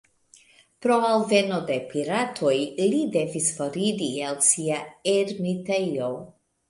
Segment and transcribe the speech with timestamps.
[0.85, 2.55] Pro alveno de piratoj,
[2.93, 4.81] li devis foriri el sia
[5.15, 6.11] ermitejo.